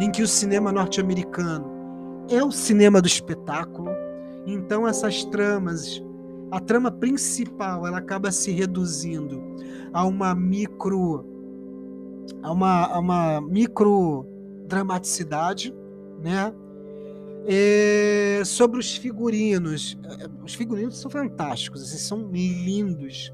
[0.00, 1.80] em que o cinema norte-americano
[2.28, 3.90] é o cinema do espetáculo.
[4.46, 6.02] Então essas tramas,
[6.50, 9.42] a trama principal, ela acaba se reduzindo
[9.92, 11.24] a uma micro
[12.42, 14.24] a uma, a uma micro
[14.66, 15.74] dramaticidade,
[16.22, 16.54] né?
[17.46, 19.98] É, sobre os figurinos.
[20.04, 23.32] É, os figurinos são fantásticos, assim, são lindos.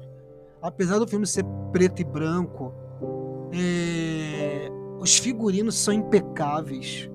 [0.61, 2.73] Apesar do filme ser preto e branco,
[3.53, 7.09] é, os figurinos são impecáveis.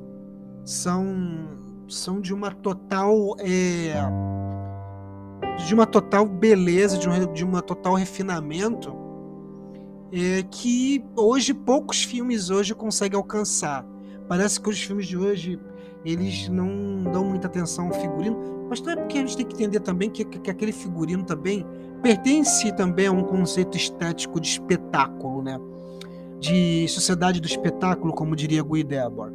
[0.64, 1.48] São,
[1.88, 3.36] são de uma total.
[3.40, 3.94] É,
[5.66, 9.02] de uma total beleza, de, um, de uma total refinamento
[10.12, 13.84] é, que hoje poucos filmes hoje conseguem alcançar.
[14.28, 15.58] Parece que os filmes de hoje
[16.04, 19.80] eles não dão muita atenção ao figurino, mas também porque a gente tem que entender
[19.80, 21.66] também que, que, que aquele figurino também
[22.02, 25.58] pertence também a um conceito estético de espetáculo, né?
[26.40, 29.34] De sociedade do espetáculo, como diria Guy Debord.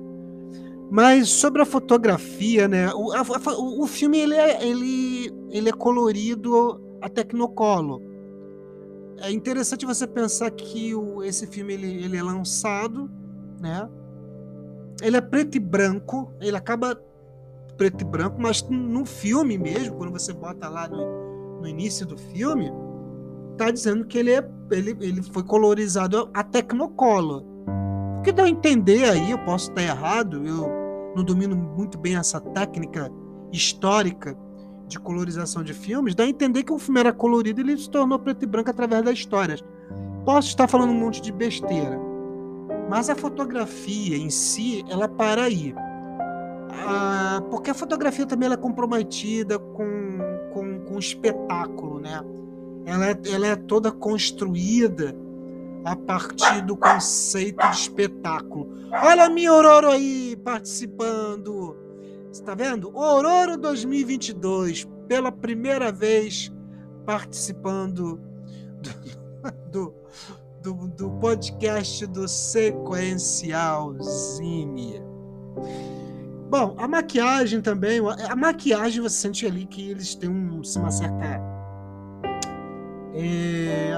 [0.89, 2.93] Mas sobre a fotografia, né?
[2.93, 3.21] O, a,
[3.57, 8.01] o, o filme ele é, ele, ele é colorido a tecnocolo.
[9.19, 13.09] É interessante você pensar que o, esse filme ele, ele é lançado,
[13.59, 13.89] né?
[15.01, 16.99] Ele é preto e branco, ele acaba
[17.77, 22.17] preto e branco, mas no filme mesmo, quando você bota lá no, no início do
[22.17, 22.71] filme,
[23.57, 27.43] tá dizendo que ele, é, ele, ele foi colorizado a Tecnocolor.
[28.19, 30.69] O que dá a entender aí, eu posso estar errado, eu
[31.15, 33.11] não domino muito bem essa técnica
[33.51, 34.37] histórica
[34.87, 37.89] de colorização de filmes, dá a entender que o filme era colorido e ele se
[37.89, 39.63] tornou preto e branco através das histórias.
[40.25, 41.99] Posso estar falando um monte de besteira,
[42.89, 45.73] mas a fotografia em si, ela para aí.
[46.71, 50.19] Ah, porque a fotografia também é comprometida com,
[50.53, 52.21] com, com o espetáculo, né?
[52.85, 55.15] Ela é, ela é toda construída
[55.83, 58.69] a partir do conceito de espetáculo.
[58.91, 61.75] Olha a minha Ororo aí participando.
[62.31, 62.95] Você tá vendo?
[62.95, 66.51] Ororo 2022, pela primeira vez
[67.05, 68.19] participando
[68.81, 68.91] do,
[69.71, 69.93] do,
[70.73, 75.01] do, do podcast do Sequencialzine.
[76.49, 77.99] Bom, a maquiagem também,
[78.29, 81.41] a maquiagem você sente ali que eles têm um, uma certa
[83.13, 83.93] é,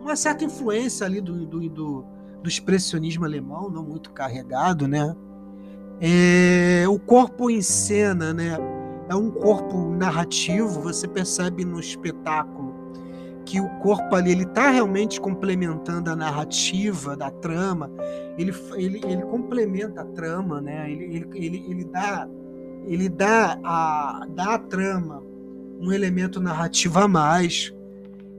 [0.00, 2.04] uma certa influência ali do, do, do,
[2.42, 5.14] do, expressionismo alemão, não muito carregado, né?
[6.00, 8.56] É, o corpo em cena, né?
[9.08, 12.67] É um corpo narrativo, você percebe no espetáculo
[13.48, 17.90] que o corpo ali ele está realmente complementando a narrativa da trama,
[18.36, 20.90] ele, ele, ele complementa a trama, né?
[20.90, 22.28] ele, ele, ele, ele dá,
[22.84, 25.22] ele dá, a, dá a trama
[25.80, 27.74] um elemento narrativo a mais.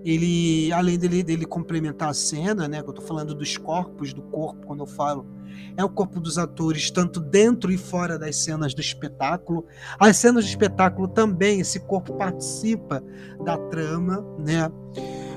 [0.04, 2.80] Ele, além dele, dele complementar a cena, né?
[2.80, 5.26] Eu estou falando dos corpos, do corpo, quando eu falo
[5.78, 9.66] é o corpo dos atores, tanto dentro e fora das cenas do espetáculo.
[10.00, 13.04] As cenas do espetáculo também, esse corpo participa
[13.44, 14.70] da trama, né?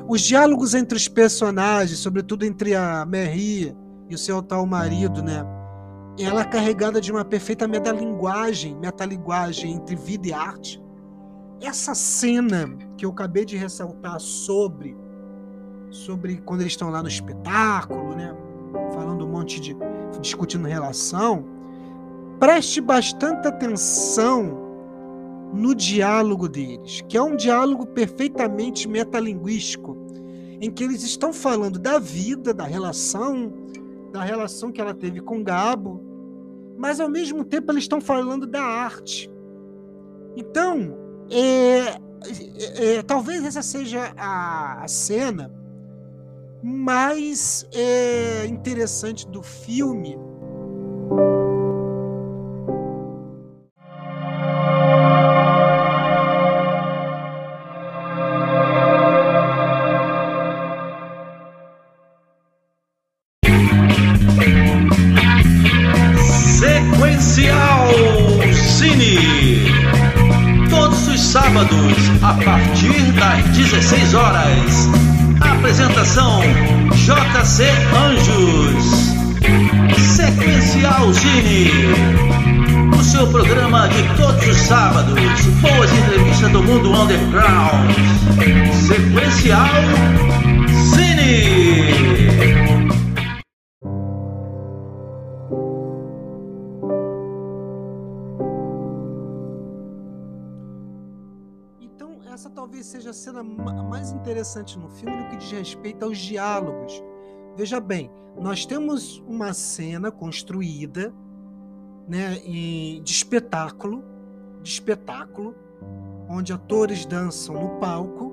[0.09, 3.75] Os diálogos entre os personagens, sobretudo entre a Merri
[4.09, 5.45] e o seu atual marido, né?
[6.19, 10.83] Ela é carregada de uma perfeita metalinguagem, metalinguagem entre vida e arte.
[11.61, 14.97] Essa cena que eu acabei de ressaltar sobre
[15.91, 18.33] sobre quando eles estão lá no espetáculo, né?
[18.95, 19.77] Falando um monte de
[20.21, 21.45] discutindo relação,
[22.39, 24.57] preste bastante atenção
[25.53, 29.97] no diálogo deles, que é um diálogo perfeitamente metalinguístico,
[30.61, 33.53] em que eles estão falando da vida, da relação,
[34.13, 36.01] da relação que ela teve com Gabo,
[36.79, 39.29] mas ao mesmo tempo eles estão falando da arte.
[40.37, 45.51] Então, É, é, é, talvez essa seja a, a cena
[46.63, 50.17] mais é, interessante do filme.
[103.43, 107.03] Cena mais interessante no filme no que diz respeito aos diálogos.
[107.57, 111.13] Veja bem, nós temos uma cena construída
[112.09, 114.03] né, de espetáculo,
[114.63, 115.55] de espetáculo,
[116.29, 118.33] onde atores dançam no palco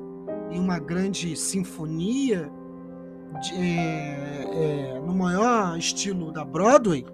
[0.49, 2.49] em uma grande sinfonia
[3.41, 7.05] de, é, é, no maior estilo da Broadway,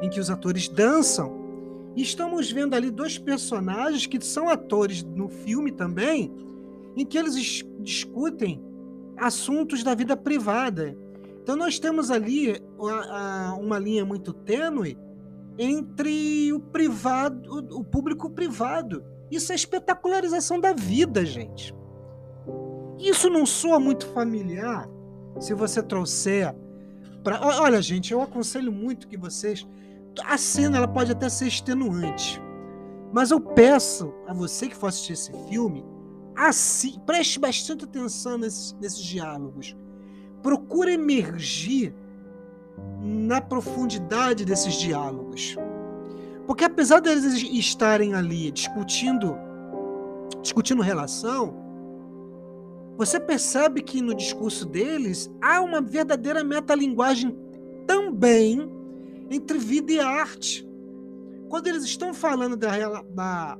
[0.00, 1.40] em que os atores dançam
[1.96, 6.32] e estamos vendo ali dois personagens que são atores no filme também,
[6.96, 8.62] em que eles discutem
[9.16, 10.96] assuntos da vida privada.
[11.42, 12.60] Então nós temos ali
[13.58, 14.98] uma linha muito tênue
[15.58, 19.04] entre o privado, o público privado.
[19.30, 21.74] Isso é espetacularização da vida, gente.
[22.98, 24.88] Isso não soa muito familiar
[25.38, 26.54] se você trouxer
[27.22, 29.66] para, olha, gente, eu aconselho muito que vocês
[30.24, 32.42] a cena ela pode até ser extenuante.
[33.12, 35.84] Mas eu peço a você que for assistir esse filme,
[36.48, 39.76] assim, preste bastante atenção nesses, nesses diálogos.
[40.42, 41.94] Procure emergir
[43.00, 45.56] na profundidade desses diálogos.
[46.46, 49.36] Porque apesar deles estarem ali discutindo
[50.40, 51.54] discutindo relação,
[52.96, 57.36] você percebe que no discurso deles há uma verdadeira metalinguagem
[57.86, 58.70] também
[59.30, 60.68] entre vida e arte.
[61.48, 63.58] Quando eles estão falando da, da,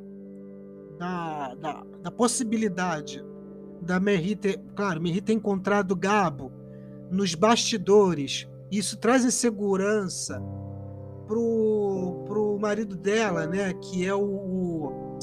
[1.00, 3.24] da, da, da possibilidade
[3.80, 6.52] da Merri ter, claro, Merri ter encontrado Gabo
[7.10, 10.38] nos bastidores, isso traz insegurança
[11.26, 15.18] pro, pro marido dela, né, que é o, o,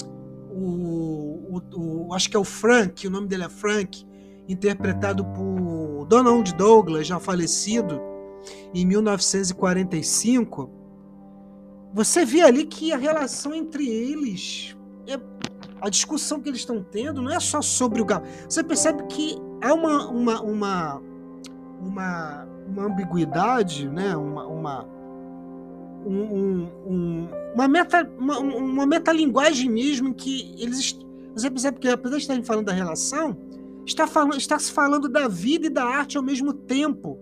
[0.50, 4.04] o, o, acho que é o Frank, o nome dele é Frank,
[4.50, 8.02] interpretado por Donald Douglas, já falecido,
[8.74, 10.72] em 1945,
[11.94, 14.76] você vê ali que a relação entre eles,
[15.08, 15.18] é,
[15.82, 18.26] a discussão que eles estão tendo não é só sobre o galo.
[18.50, 21.02] Você percebe que há uma, uma, uma,
[21.82, 24.16] uma, uma ambiguidade, né?
[24.16, 24.86] uma, uma,
[26.06, 30.98] um, um, uma, meta, uma, uma metalinguagem mesmo em que eles.
[31.34, 33.38] Você percebe que, apesar de estarem falando da relação,
[33.86, 37.20] está, falando, está se falando da vida e da arte ao mesmo tempo.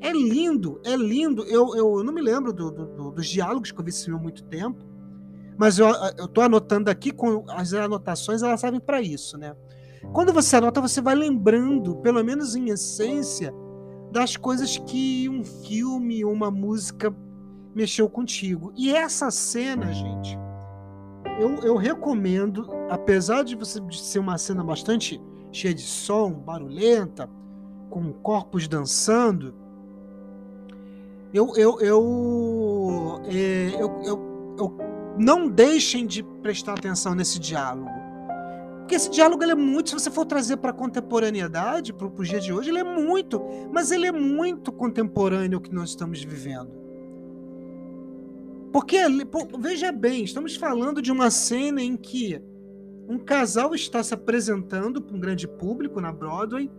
[0.00, 1.42] É lindo, é lindo.
[1.44, 4.22] Eu, eu, não me lembro do, do, dos diálogos que eu vi esse filme há
[4.22, 4.84] muito tempo,
[5.58, 5.88] mas eu,
[6.28, 9.54] tô anotando aqui com as anotações, elas servem para isso, né?
[10.12, 13.52] Quando você anota, você vai lembrando, pelo menos em essência,
[14.12, 17.14] das coisas que um filme, uma música
[17.74, 18.72] mexeu contigo.
[18.76, 20.38] E essa cena, gente,
[21.40, 25.20] eu, eu recomendo, apesar de você ser uma cena bastante
[25.52, 27.28] cheia de som, barulhenta,
[27.90, 29.54] com corpos dançando,
[31.32, 34.78] eu, eu, eu, é, eu, eu, eu,
[35.18, 37.90] não deixem de prestar atenção nesse diálogo.
[38.80, 42.38] Porque esse diálogo é muito, se você for trazer para a contemporaneidade, para o dia
[42.38, 43.42] de hoje, ele é muito,
[43.72, 46.70] mas ele é muito contemporâneo ao que nós estamos vivendo.
[48.72, 48.98] Porque,
[49.58, 52.40] veja bem, estamos falando de uma cena em que
[53.08, 56.70] um casal está se apresentando para um grande público na Broadway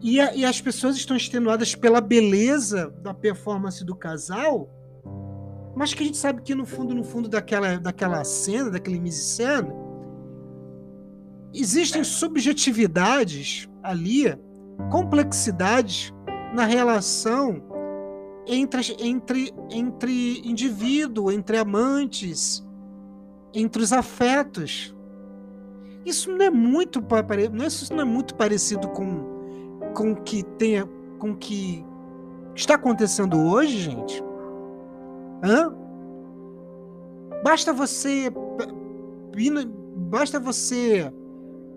[0.00, 4.70] e, a, e as pessoas estão extenuadas pela beleza da performance do casal,
[5.80, 9.72] mas que a gente sabe que no fundo, no fundo daquela, daquela cena, daquele mise-scène,
[11.54, 14.26] existem subjetividades ali,
[14.90, 16.12] complexidades
[16.52, 17.62] na relação
[18.46, 22.62] entre, entre, entre indivíduo, entre amantes,
[23.54, 24.94] entre os afetos.
[26.04, 27.02] Isso não é muito,
[27.66, 29.40] isso não é muito parecido com
[29.94, 30.86] com que tenha,
[31.18, 31.82] com que
[32.54, 34.29] está acontecendo hoje, gente?
[35.42, 35.74] Hã?
[37.42, 38.30] Basta você
[39.96, 41.12] basta você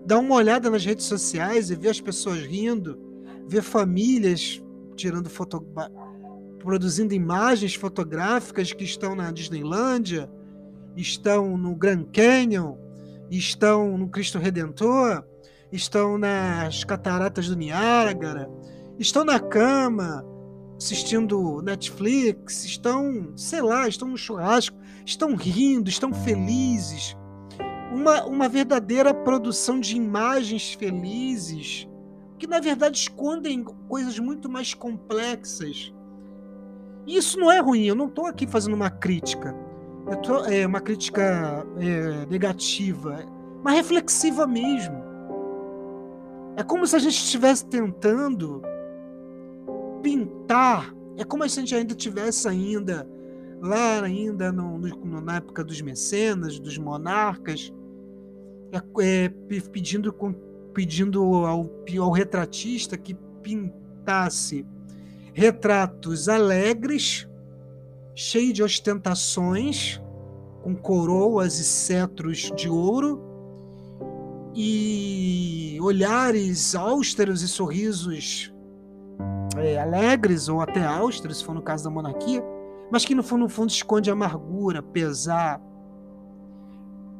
[0.04, 2.98] dar uma olhada nas redes sociais e ver as pessoas rindo,
[3.46, 4.62] ver famílias
[4.96, 5.64] tirando foto,
[6.58, 10.30] produzindo imagens fotográficas que estão na Disneylândia,
[10.96, 12.76] estão no Grand Canyon,
[13.30, 15.24] estão no Cristo Redentor,
[15.72, 18.48] estão nas cataratas do Niágara,
[18.98, 20.24] estão na cama
[20.76, 27.16] assistindo Netflix, estão, sei lá, estão no churrasco, estão rindo, estão felizes.
[27.92, 31.88] Uma, uma verdadeira produção de imagens felizes
[32.38, 35.94] que na verdade escondem coisas muito mais complexas.
[37.06, 39.54] E isso não é ruim, eu não estou aqui fazendo uma crítica.
[40.22, 43.24] Tô, é uma crítica é, negativa,
[43.62, 45.02] mas reflexiva mesmo.
[46.56, 48.62] É como se a gente estivesse tentando
[50.04, 50.94] pintar.
[51.16, 53.08] É como se a gente ainda tivesse ainda
[53.60, 57.72] lá ainda no, no, na época dos mecenas, dos monarcas,
[58.70, 59.28] é, é,
[59.72, 60.14] pedindo,
[60.74, 64.66] pedindo ao, ao retratista que pintasse
[65.32, 67.26] retratos alegres,
[68.14, 70.00] cheios de ostentações,
[70.62, 73.22] com coroas e cetros de ouro,
[74.54, 78.53] e olhares austeros e sorrisos
[79.64, 82.44] é, alegres ou até austeros, se for no caso da monarquia,
[82.90, 85.60] mas que no fundo, no fundo esconde amargura, pesar.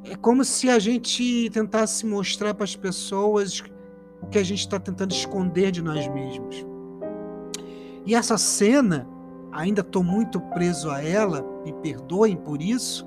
[0.04, 3.62] É como se a gente tentasse mostrar para as pessoas
[4.20, 6.64] o que a gente está tentando esconder de nós mesmos.
[8.04, 9.08] E essa cena,
[9.50, 13.06] ainda estou muito preso a ela, me perdoem por isso,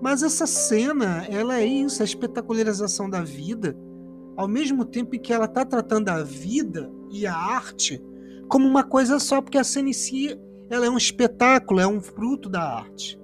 [0.00, 3.76] mas essa cena, ela é isso, a espetacularização da vida,
[4.36, 8.02] ao mesmo tempo em que ela está tratando a vida e a arte
[8.48, 10.38] como uma coisa só, porque a cena em si
[10.70, 13.18] ela é um espetáculo, é um fruto da arte.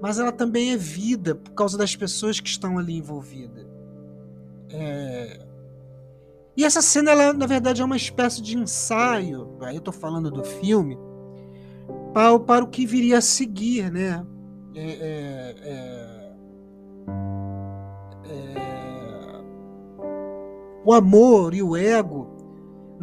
[0.00, 3.66] Mas ela também é vida por causa das pessoas que estão ali envolvidas.
[4.70, 5.40] É...
[6.56, 10.30] E essa cena, ela, na verdade, é uma espécie de ensaio, aí eu estou falando
[10.30, 10.96] do filme,
[12.12, 14.24] para, para o que viria a seguir, né?
[14.74, 16.34] É, é, é,
[18.26, 18.74] é,
[20.84, 22.33] o amor e o ego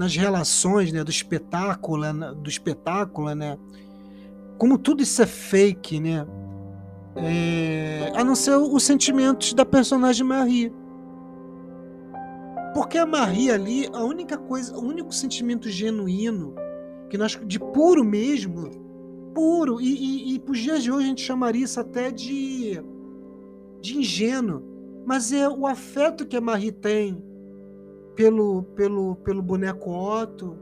[0.01, 3.55] nas relações né, do espetáculo, né, do espetáculo, né?
[4.57, 6.25] Como tudo isso é fake, né?
[7.15, 10.73] É, a não ser os sentimentos da personagem Marie.
[12.73, 16.55] Porque a Marie ali, a única coisa, o único sentimento genuíno
[17.07, 18.71] que nós de puro mesmo
[19.35, 19.79] puro.
[19.79, 22.81] E, e, e para os dias de hoje a gente chamaria isso até de,
[23.79, 24.63] de ingênuo.
[25.05, 27.30] Mas é o afeto que a Marie tem
[28.15, 30.57] pelo, pelo, pelo boneco Otto,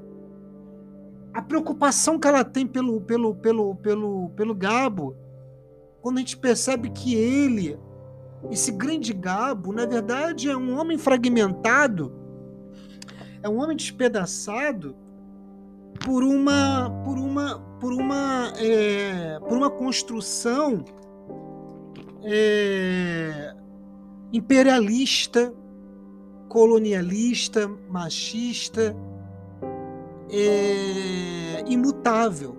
[1.34, 5.16] a preocupação que ela tem pelo, pelo, pelo, pelo, pelo Gabo,
[6.02, 7.78] quando a gente percebe que ele,
[8.50, 12.14] esse grande Gabo, na verdade é um homem fragmentado,
[13.42, 14.96] é um homem despedaçado
[16.04, 20.84] por uma por uma por uma é, por uma construção
[22.24, 23.54] é,
[24.32, 25.54] imperialista
[26.50, 28.96] colonialista machista
[30.30, 32.58] é, imutável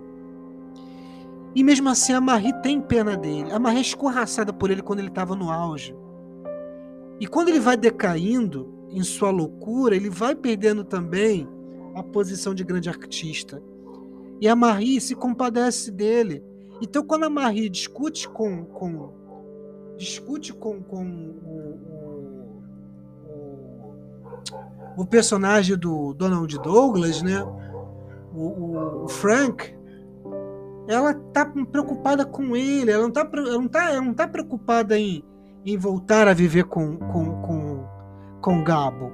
[1.53, 4.99] e mesmo assim a Marie tem pena dele a Marie é escorraçada por ele quando
[4.99, 5.95] ele estava no auge
[7.19, 11.47] e quando ele vai decaindo em sua loucura ele vai perdendo também
[11.95, 13.61] a posição de grande artista.
[14.39, 16.43] E a Marie se compadece dele.
[16.81, 19.13] Então, quando a Marie discute com, com
[19.97, 21.90] discute com, com o,
[24.97, 27.43] o, personagem do Donald Douglas, né?
[28.33, 29.75] O, o, Frank,
[30.87, 34.97] ela tá preocupada com ele, ela não tá, ela não tá, ela não tá preocupada
[34.97, 35.23] em,
[35.65, 37.85] em voltar a viver com, com, com,
[38.41, 39.11] com Gabo.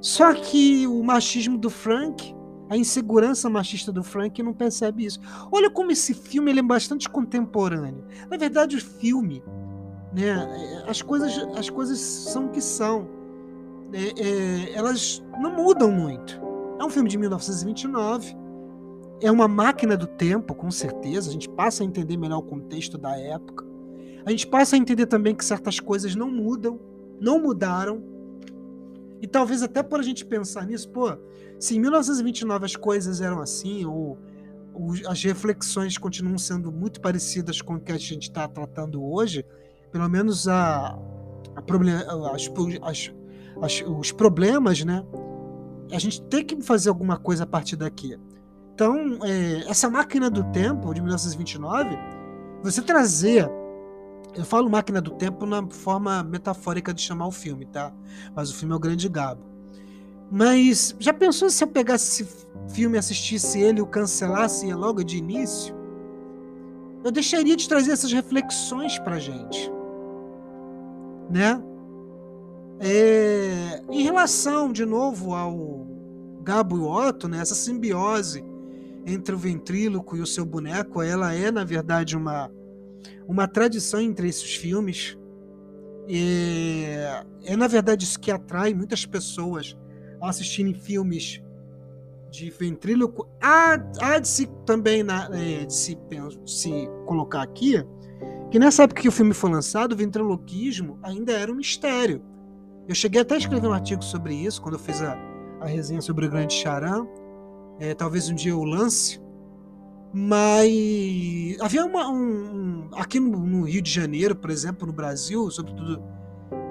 [0.00, 2.34] Só que o machismo do Frank,
[2.68, 5.20] a insegurança machista do Frank não percebe isso.
[5.50, 8.04] Olha como esse filme ele é bastante contemporâneo.
[8.30, 9.42] Na verdade, o filme,
[10.12, 13.08] né, as coisas, as coisas são o que são.
[13.94, 16.40] É, é, elas não mudam muito.
[16.80, 18.36] É um filme de 1929.
[19.22, 21.30] É uma máquina do tempo, com certeza.
[21.30, 23.64] A gente passa a entender melhor o contexto da época.
[24.26, 26.80] A gente passa a entender também que certas coisas não mudam,
[27.20, 28.02] não mudaram
[29.24, 31.16] e talvez até por a gente pensar nisso, pô,
[31.58, 34.18] se em 1929 as coisas eram assim, ou,
[35.06, 39.42] as reflexões continuam sendo muito parecidas com o que a gente está tratando hoje,
[39.90, 40.98] pelo menos a,
[41.56, 42.50] a problem, as,
[42.82, 43.14] as,
[43.62, 45.04] as, os problemas, né?
[45.92, 48.18] A gente tem que fazer alguma coisa a partir daqui.
[48.74, 51.96] Então, é, essa máquina do tempo de 1929,
[52.62, 53.48] você trazer
[54.36, 57.92] Eu falo máquina do tempo na forma metafórica de chamar o filme, tá?
[58.34, 59.44] Mas o filme é o Grande Gabo.
[60.28, 62.36] Mas já pensou se eu pegasse esse
[62.74, 65.76] filme, assistisse ele o cancelasse logo de início?
[67.04, 69.70] Eu deixaria de trazer essas reflexões pra gente.
[71.30, 71.62] Né?
[72.80, 75.86] É, em relação, de novo, ao
[76.42, 78.44] Gabo e Otto, né, essa simbiose
[79.06, 82.50] entre o ventríloco e o seu boneco, ela é, na verdade, uma,
[83.26, 85.16] uma tradição entre esses filmes.
[86.08, 89.76] É, é, na verdade, isso que atrai muitas pessoas
[90.20, 91.42] a assistirem filmes
[92.30, 93.28] de ventríloco.
[93.40, 95.98] Há, há de se também na, é, de se,
[96.46, 97.84] se colocar aqui
[98.50, 102.22] que nessa época que o filme foi lançado, o ventriloquismo ainda era um mistério.
[102.86, 105.16] Eu cheguei até a escrever um artigo sobre isso quando eu fiz a,
[105.60, 107.06] a resenha sobre o Grande Charan.
[107.80, 109.18] É, talvez um dia eu lance.
[110.12, 116.00] Mas havia uma, um, aqui no, no, Rio de Janeiro, por exemplo, no Brasil, sobretudo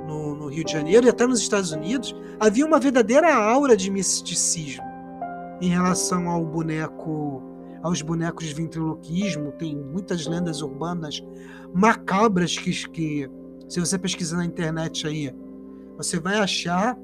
[0.07, 3.89] no, no, Rio de Janeiro e até nos Estados Unidos, havia uma verdadeira aura de
[3.89, 4.83] misticismo
[5.59, 7.41] em relação ao boneco,
[7.81, 9.51] aos bonecos de ventriloquismo.
[9.53, 11.21] Tem muitas lendas urbanas
[11.73, 13.29] macabras que, que
[13.67, 15.33] se você pesquisar na internet aí,
[15.97, 16.97] você vai achar,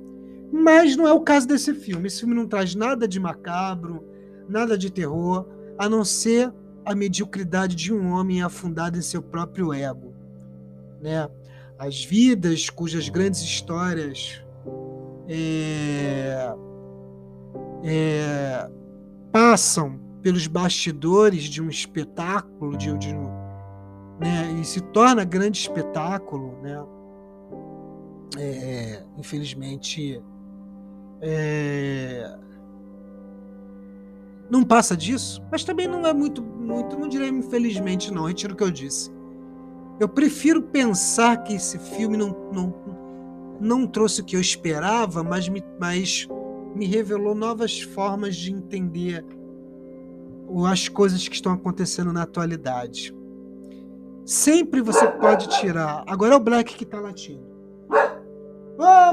[0.51, 2.07] mas não é o caso desse filme.
[2.07, 4.03] Esse filme não traz nada de macabro,
[4.47, 5.45] nada de terror,
[5.77, 6.51] a não ser
[6.85, 10.13] a mediocridade de um homem afundado em seu próprio ego,
[11.01, 11.29] né?
[11.77, 14.43] As vidas cujas grandes histórias
[15.27, 16.53] é,
[17.83, 18.69] é,
[19.31, 23.13] passam pelos bastidores de um espetáculo, de, de
[24.19, 24.57] né?
[24.59, 26.83] e se torna grande espetáculo, né?
[28.37, 30.21] É, infelizmente,
[31.21, 32.37] é,
[34.49, 38.57] não passa disso, mas também não é muito, muito, não direi infelizmente não, retiro o
[38.57, 39.11] que eu disse.
[39.99, 42.73] Eu prefiro pensar que esse filme não, não,
[43.59, 46.27] não trouxe o que eu esperava, mas me, mas
[46.73, 49.25] me revelou novas formas de entender
[50.67, 53.13] as coisas que estão acontecendo na atualidade.
[54.25, 56.03] Sempre você pode tirar.
[56.07, 57.48] Agora é o Black que está latindo.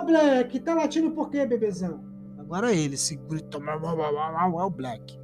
[0.07, 2.05] Black, tá latindo por quê, bebezão?
[2.39, 5.19] Agora ele, se gritou, é o Black.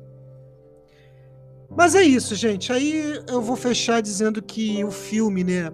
[1.75, 2.73] Mas é isso, gente.
[2.73, 5.71] Aí eu vou fechar dizendo que o filme, né?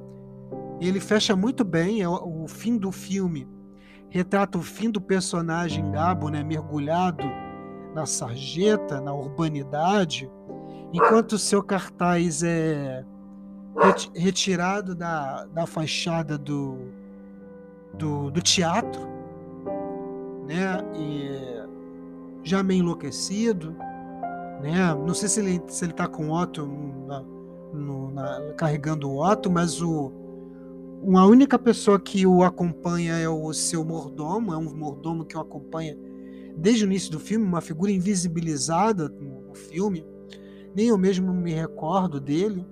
[0.80, 2.02] Ele fecha muito bem.
[2.02, 3.48] É o fim do filme
[4.10, 6.42] retrata o fim do personagem Gabo, né?
[6.42, 7.24] Mergulhado
[7.94, 10.30] na sarjeta, na urbanidade,
[10.92, 13.04] enquanto o seu cartaz é
[14.14, 16.92] retirado da, da fachada do,
[17.98, 19.02] do, do teatro,
[20.46, 20.82] né?
[20.94, 23.74] E já meio enlouquecido,
[24.62, 24.94] né?
[24.94, 26.66] Não sei se ele se ele está com o Otto
[27.06, 27.20] na,
[27.72, 30.12] no, na, carregando o Otto, mas o
[31.00, 35.40] uma única pessoa que o acompanha é o seu mordomo, é um mordomo que o
[35.40, 35.96] acompanha
[36.56, 40.04] desde o início do filme, uma figura invisibilizada no filme.
[40.74, 42.66] Nem eu mesmo me recordo dele,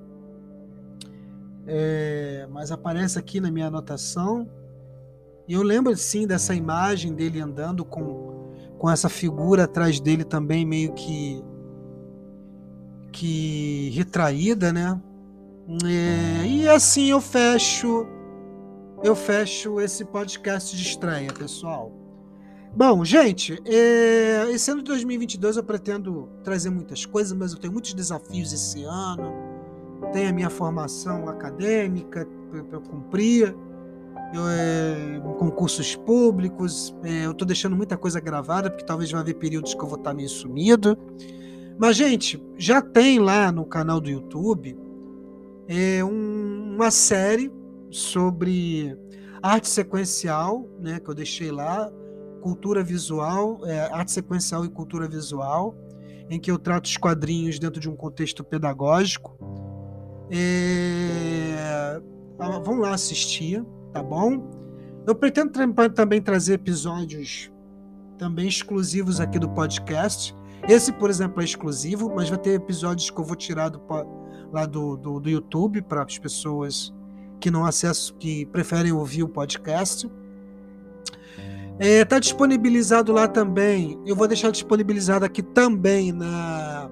[1.66, 4.48] é, mas aparece aqui na minha anotação.
[5.48, 10.64] E eu lembro sim dessa imagem dele andando com, com essa figura atrás dele também
[10.64, 11.42] meio que
[13.12, 15.00] que retraída, né?
[15.84, 18.06] É, e assim eu fecho
[19.02, 21.92] eu fecho esse podcast de estreia, pessoal.
[22.74, 27.72] Bom, gente, é, esse ano de 2022 eu pretendo trazer muitas coisas, mas eu tenho
[27.72, 29.32] muitos desafios esse ano.
[30.12, 32.26] Tenho a minha formação acadêmica
[32.68, 33.56] para cumprir
[34.32, 36.94] eu, é, concursos públicos.
[37.02, 39.98] É, eu estou deixando muita coisa gravada, porque talvez vai haver períodos que eu vou
[39.98, 40.98] estar meio sumido.
[41.78, 44.78] Mas, gente, já tem lá no canal do YouTube
[45.68, 47.52] é, um, uma série
[47.90, 48.96] sobre
[49.42, 51.90] arte sequencial, né, que eu deixei lá,
[52.40, 55.74] cultura visual, é, arte sequencial e cultura visual,
[56.30, 59.36] em que eu trato os quadrinhos dentro de um contexto pedagógico.
[60.30, 62.00] É,
[62.64, 63.64] vão lá assistir
[63.96, 64.42] tá bom?
[65.06, 65.52] Eu pretendo
[65.94, 67.50] também trazer episódios
[68.18, 70.36] também exclusivos aqui do podcast.
[70.68, 73.80] Esse, por exemplo, é exclusivo, mas vai ter episódios que eu vou tirar do,
[74.52, 76.92] lá do, do, do YouTube para as pessoas
[77.40, 80.06] que não acessam, que preferem ouvir o podcast.
[81.78, 83.98] Está é, tá disponibilizado lá também.
[84.04, 86.90] Eu vou deixar disponibilizado aqui também na,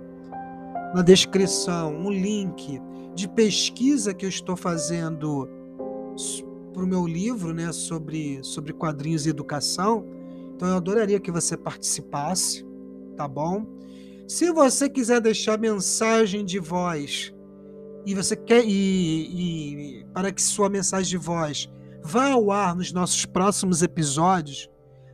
[0.95, 2.81] na descrição um link
[3.15, 5.49] de pesquisa que eu estou fazendo
[6.75, 10.05] para o meu livro né, sobre, sobre quadrinhos e educação.
[10.55, 12.67] Então eu adoraria que você participasse,
[13.17, 13.65] tá bom?
[14.27, 17.33] Se você quiser deixar mensagem de voz
[18.05, 21.71] e você quer e, e para que sua mensagem de voz
[22.03, 24.69] vá ao ar nos nossos próximos episódios,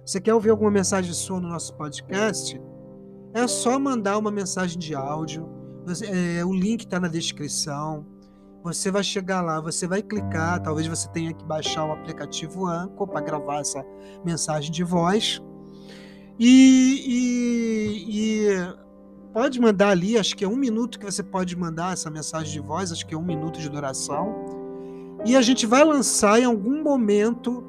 [0.04, 2.60] você quer ouvir alguma mensagem sua no nosso podcast?
[3.32, 5.48] É só mandar uma mensagem de áudio.
[6.08, 8.04] É, o link está na descrição.
[8.62, 10.62] Você vai chegar lá, você vai clicar.
[10.62, 13.84] Talvez você tenha que baixar o aplicativo Anchor para gravar essa
[14.24, 15.40] mensagem de voz.
[16.38, 18.74] E, e, e,
[19.32, 22.60] pode mandar ali, acho que é um minuto que você pode mandar essa mensagem de
[22.60, 24.44] voz, acho que é um minuto de duração.
[25.24, 27.64] E a gente vai lançar em algum momento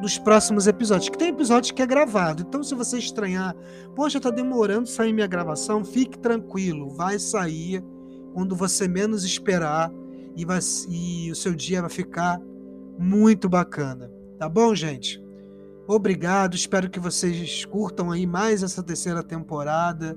[0.00, 1.08] dos próximos episódios.
[1.10, 2.42] Que tem episódio que é gravado.
[2.46, 3.54] Então, se você estranhar,
[3.94, 7.84] poxa, tá demorando sair minha gravação, fique tranquilo, vai sair
[8.32, 9.92] quando você menos esperar
[10.36, 10.58] e, vai,
[10.88, 12.40] e o seu dia vai ficar
[12.98, 14.10] muito bacana.
[14.38, 15.22] Tá bom, gente?
[15.86, 20.16] Obrigado, espero que vocês curtam aí mais essa terceira temporada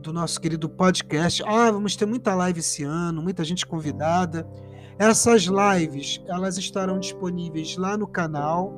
[0.00, 1.42] do nosso querido podcast.
[1.44, 4.46] Ah, vamos ter muita live esse ano, muita gente convidada.
[4.98, 8.72] Essas lives, elas estarão disponíveis lá no canal,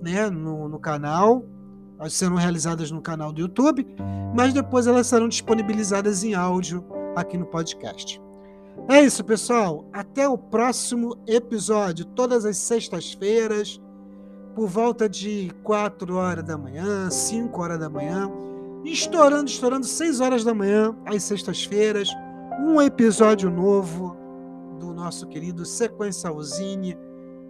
[0.00, 1.44] né, no, no canal,
[1.98, 3.86] elas serão realizadas no canal do YouTube,
[4.34, 6.84] mas depois elas serão disponibilizadas em áudio
[7.16, 8.23] aqui no podcast.
[8.88, 9.88] É isso, pessoal.
[9.92, 13.80] Até o próximo episódio, todas as sextas-feiras,
[14.54, 18.30] por volta de 4 horas da manhã, 5 horas da manhã,
[18.84, 22.10] estourando, estourando 6 horas da manhã, às sextas-feiras,
[22.60, 24.16] um episódio novo
[24.78, 26.96] do nosso querido Sequencialzine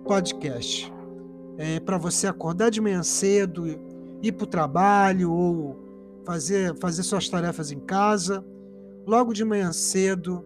[0.05, 0.93] Podcast.
[1.59, 3.67] É, para você acordar de manhã cedo,
[4.23, 5.77] ir para o trabalho ou
[6.25, 8.45] fazer, fazer suas tarefas em casa,
[9.07, 10.45] logo de manhã cedo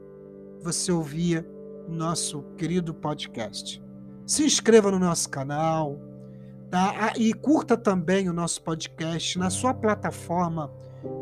[0.63, 1.47] você ouvia
[1.89, 3.83] nosso querido podcast.
[4.27, 5.99] Se inscreva no nosso canal,
[6.71, 6.95] Tá?
[7.01, 10.71] Ah, e curta também o nosso podcast na sua plataforma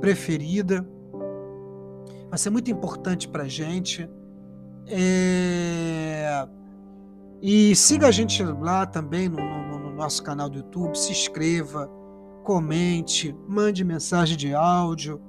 [0.01, 0.87] preferida.
[2.29, 4.11] Vai ser muito importante para a gente.
[4.89, 6.49] É...
[7.41, 10.99] E siga a gente lá também no, no, no, nosso canal do YouTube.
[10.99, 11.89] Se inscreva,
[12.43, 15.21] comente, mande mensagem de áudio.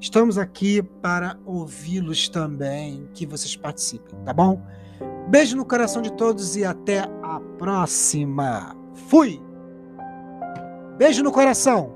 [0.00, 4.62] Estamos aqui para ouvi-los também, que vocês participem, tá bom?
[5.28, 8.76] Beijo no coração de todos e até a próxima!
[9.08, 9.40] Fui!
[10.98, 11.95] Beijo no coração!